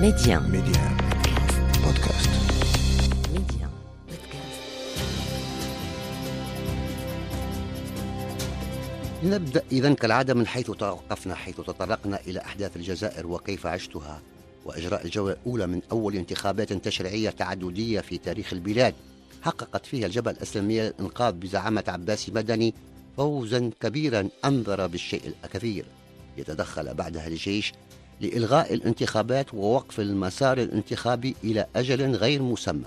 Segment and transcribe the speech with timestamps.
[0.00, 0.96] Medi1 Medi1
[1.84, 2.30] بودكاست
[3.32, 3.70] Medi1
[4.08, 4.60] بودكاست
[9.24, 14.22] نبدأ إذا كالعادة من حيث توقفنا حيث تطرقنا إلى أحداث الجزائر وكيف عشتها
[14.64, 18.94] وإجراء الجولة الأولى من أول انتخابات تشريعية تعددية في تاريخ البلاد.
[19.42, 22.74] حققت فيها الجبهة الإسلامية للإنقاذ بزعامة عباس مدني
[23.16, 25.84] فوزا كبيرا أنذر بالشيء الكثير.
[26.36, 27.72] يتدخل بعدها الجيش
[28.20, 32.84] لإلغاء الانتخابات ووقف المسار الانتخابي إلى أجل غير مسمى.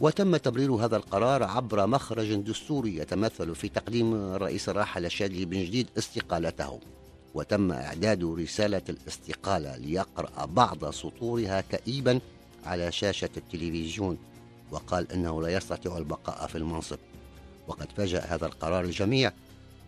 [0.00, 5.86] وتم تبرير هذا القرار عبر مخرج دستوري يتمثل في تقديم الرئيس الراحل الشاذلي بن جديد
[5.98, 6.80] استقالته.
[7.34, 12.20] وتم إعداد رسالة الاستقالة ليقرأ بعض سطورها كئيبا
[12.66, 14.18] على شاشة التلفزيون
[14.70, 16.98] وقال أنه لا يستطيع البقاء في المنصب.
[17.68, 19.32] وقد فاجأ هذا القرار الجميع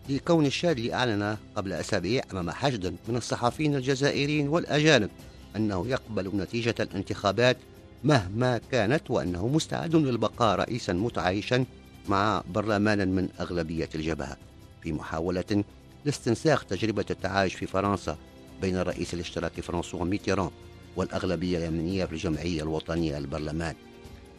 [0.09, 5.09] لكون الشاذلي أعلن قبل أسابيع أمام حشد من الصحفيين الجزائريين والأجانب
[5.55, 7.57] أنه يقبل نتيجة الانتخابات
[8.03, 11.65] مهما كانت وأنه مستعد للبقاء رئيسا متعايشا
[12.07, 14.37] مع برلمان من أغلبية الجبهة.
[14.81, 15.63] في محاولة
[16.05, 18.17] لاستنساخ تجربة التعايش في فرنسا
[18.61, 20.49] بين الرئيس الاشتراكي فرانسوا ميتيران
[20.95, 23.75] والأغلبية اليمنية في الجمعية الوطنية للبرلمان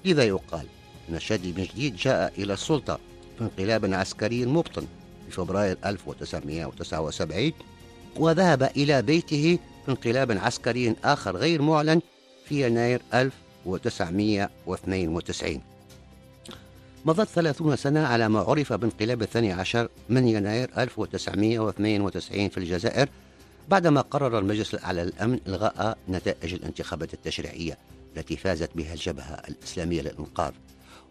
[0.04, 0.66] لذا يقال
[1.08, 2.98] أن الشادي بن جديد جاء إلى السلطة
[3.38, 4.86] في انقلاب عسكري مبطن
[5.30, 7.52] في فبراير 1979
[8.16, 12.00] وذهب إلى بيته في انقلاب عسكري آخر غير معلن
[12.44, 15.60] في يناير 1992
[17.04, 23.08] مضت ثلاثون سنة على ما عرف بانقلاب الثاني عشر من يناير 1992 في الجزائر
[23.68, 27.78] بعدما قرر المجلس الأعلى للأمن إلغاء نتائج الانتخابات التشريعية
[28.16, 30.52] التي فازت بها الجبهة الإسلامية للإنقاذ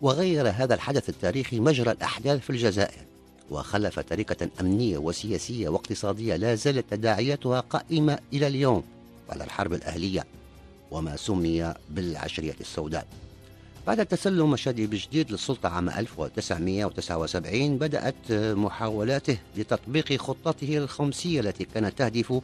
[0.01, 3.08] وغير هذا الحدث التاريخي مجرى الأحداث في الجزائر.
[3.51, 8.83] وخلف طريقة أمنية وسياسية واقتصادية لا زالت تداعياتها قائمة إلى اليوم
[9.29, 10.25] على الحرب الأهلية
[10.91, 13.07] وما سمي بالعشرية السوداء.
[13.87, 22.41] بعد تسلم شادي بجديد للسلطة عام 1979 بدأت محاولاته لتطبيق خطته الخمسية التي كانت تهدف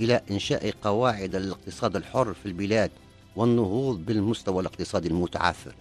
[0.00, 2.90] إلى إنشاء قواعد الاقتصاد الحر في البلاد
[3.36, 5.74] والنهوض بالمستوى الاقتصادي المتعثر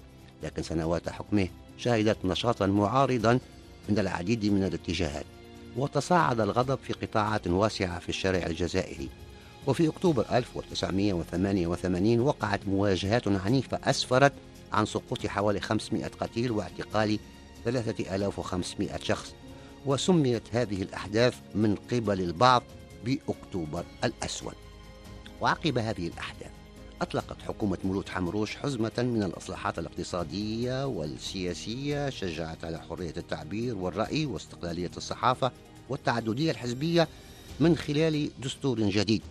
[0.44, 1.48] لكن سنوات حكمه
[1.78, 3.40] شهدت نشاطا معارضا
[3.92, 5.26] من العديد من الاتجاهات
[5.78, 9.10] وتصاعد الغضب في قطاعات واسعة في الشارع الجزائري.
[9.68, 14.34] وفي أكتوبر 1988 وقعت مواجهات عنيفة أسفرت
[14.74, 17.20] عن سقوط حوالي 500 قتيل واعتقال
[17.66, 19.34] 3500 شخص.
[19.86, 22.64] وسميت هذه الأحداث من قبل البعض
[23.06, 24.56] بأكتوبر الأسود.
[25.42, 26.61] وعقب هذه الأحداث
[27.02, 34.92] أطلقت حكومة مولود حمروش حزمة من الإصلاحات الاقتصادية والسياسية شجعت على حرية التعبير والرأي واستقلالية
[34.98, 35.52] الصحافة
[35.90, 37.08] والتعددية الحزبية
[37.60, 39.22] من خلال دستور جديد.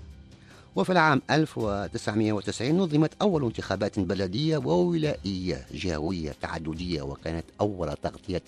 [0.77, 8.43] وفي العام 1990 نظمت أول انتخابات بلدية وولائية جهوية تعددية وكانت أول تغطية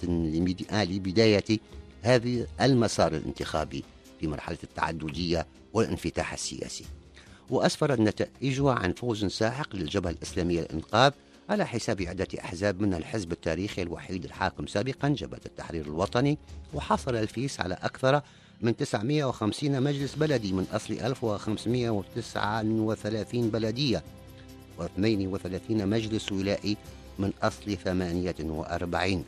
[0.72, 1.58] لبداية
[2.02, 3.84] هذا المسار الانتخابي
[4.20, 6.84] في مرحلة التعددية والانفتاح السياسي.
[7.50, 11.12] وأسفرت نتائجها عن فوز ساحق للجبهة الإسلامية للإنقاذ
[11.50, 16.38] على حساب عدة أحزاب منها الحزب التاريخي الوحيد الحاكم سابقا جبهة التحرير الوطني
[16.74, 18.22] وحصل الفيس على أكثر
[18.60, 24.02] من 950 مجلس بلدي من أصل 1539 بلدية
[24.78, 26.76] و32 مجلس ولائي
[27.18, 29.24] من أصل 48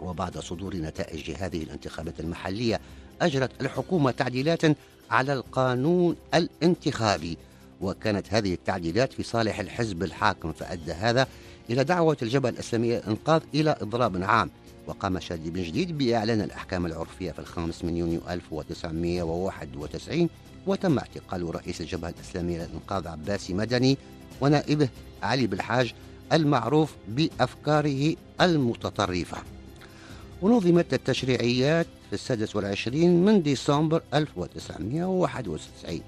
[0.00, 2.80] وبعد صدور نتائج هذه الانتخابات المحلية
[3.22, 4.62] أجرت الحكومة تعديلات
[5.10, 7.36] على القانون الانتخابي
[7.80, 11.26] وكانت هذه التعديلات في صالح الحزب الحاكم فأدى هذا
[11.70, 14.50] إلى دعوة الجبهة الإسلامية الإنقاذ إلى إضراب عام.
[14.86, 20.28] وقام شادي بن جديد بإعلان الأحكام العرفية في الخامس من يونيو 1991
[20.66, 23.98] وتم اعتقال رئيس الجبهة الإسلامية للإنقاذ عباسي مدني
[24.40, 24.88] ونائبه
[25.22, 25.94] علي بالحاج
[26.32, 29.38] المعروف بأفكاره المتطرفة.
[30.42, 36.00] ونظمت التشريعيات السادس والعشرين من ديسمبر 1991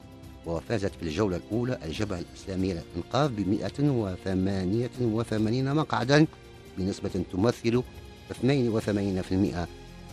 [0.47, 6.27] وفازت في الجولة الأولى الجبهة الإسلامية للإنقاذ ب 188 مقعدا
[6.79, 7.83] بنسبة تمثل
[8.33, 8.37] 82%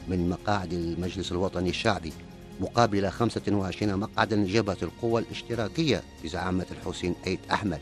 [0.07, 2.13] من مقاعد المجلس الوطني الشعبي
[2.59, 7.79] مقابل 25 مقعدا لجبهة القوى الاشتراكية بزعامة الحسين أيد أحمد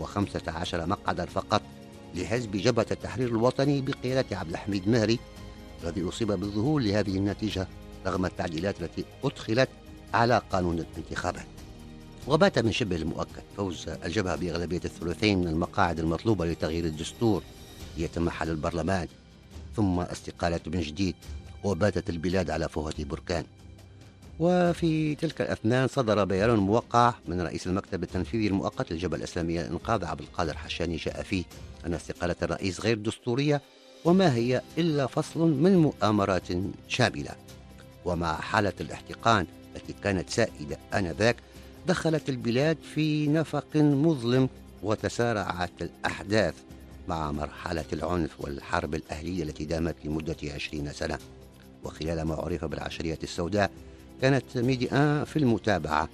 [0.00, 1.62] و15 مقعدا فقط
[2.14, 5.18] لحزب جبهة التحرير الوطني بقيادة عبد الحميد مهري
[5.84, 7.68] الذي أصيب بالظهور لهذه النتيجة
[8.06, 9.68] رغم التعديلات التي أدخلت
[10.14, 11.46] على قانون الانتخابات.
[12.28, 17.42] وبات من شبه المؤكد فوز الجبهة بأغلبية الثلثين من المقاعد المطلوبة لتغيير الدستور
[17.98, 19.08] ليتمحل البرلمان
[19.76, 21.14] ثم استقالة بن جديد
[21.64, 23.44] وباتت البلاد على فوهة بركان.
[24.40, 30.20] وفي تلك الأثناء صدر بيان موقع من رئيس المكتب التنفيذي المؤقت للجبهة الإسلامية للإنقاذ عبد
[30.20, 31.44] القادر حشاني جاء فيه
[31.86, 33.62] أن استقالة الرئيس غير دستورية
[34.04, 36.48] وما هي إلا فصل من مؤامرات
[36.88, 37.30] شاملة.
[38.04, 39.46] ومع حالة الاحتقان
[39.76, 41.36] التي كانت سائدة آنذاك
[41.86, 44.48] دخلت البلاد في نفق مظلم
[44.82, 46.54] وتسارعت الأحداث
[47.08, 51.18] مع مرحلة العنف والحرب الأهلية التي دامت لمدة عشرين سنة.
[51.84, 53.70] وخلال ما عرف بالعشرية السوداء
[54.22, 56.08] كانت ميديا في المتابعة.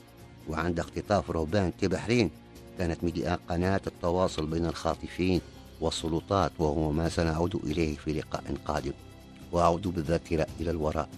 [0.49, 2.31] وعند اختطاف رهبان تبحرين
[2.79, 5.41] كانت ميديا قناة التواصل بين الخاطفين
[5.81, 8.93] والسلطات وهو ما سنعود إليه في لقاء قادم.
[9.53, 11.09] وأعود بالذاكرة إلى الوراء.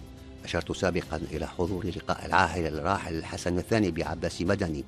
[0.43, 4.83] أشرت سابقا إلى حضور لقاء العاهل الراحل الحسن الثاني بعباس مدني.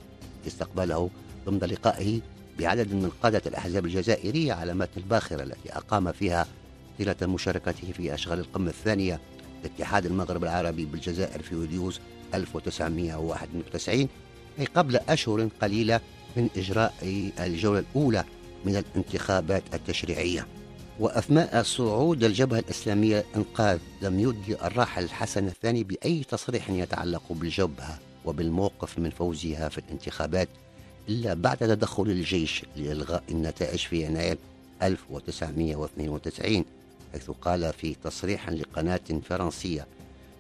[0.48, 1.10] استقبله
[1.46, 2.20] ضمن لقائه
[2.60, 6.48] بعدد من قادة الأحزاب الجزائرية على متن الباخرة التي أقام فيها
[6.98, 9.20] طيلة مشاركته في أشغال القمة الثانية
[9.64, 12.00] لاتحاد المغرب العربي بالجزائر في يوليوز
[12.34, 14.08] 1991
[14.60, 16.00] أي قبل أشهر قليلة
[16.38, 16.94] من إجراء
[17.40, 18.24] الجولة الأولى
[18.66, 20.48] من الانتخابات التشريعية.
[21.00, 29.00] وأثناء صعود الجبهة الإسلامية إنقاذ لم يدلي الراحل حسن الثاني بأي تصريح يتعلق بالجبهة وبالموقف
[29.00, 30.50] من فوزها في الانتخابات
[31.10, 34.38] إلا بعد تدخل الجيش لإلغاء النتائج في يناير
[34.84, 36.66] 1992
[37.14, 39.88] حيث قال في تصريح لقناة فرنسية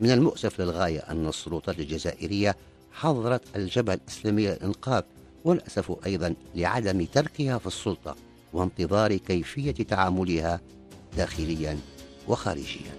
[0.01, 2.55] من المؤسف للغاية أن السلطات الجزائرية
[2.91, 5.03] حظرت الجبهة الإسلامية للإنقاذ
[5.45, 8.15] والأسف أيضا لعدم تركها في السلطة
[8.53, 10.61] وانتظار كيفية تعاملها
[11.17, 11.77] داخليا
[12.27, 12.91] وخارجيا.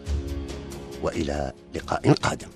[1.03, 2.49] وإلى لقاء قادم.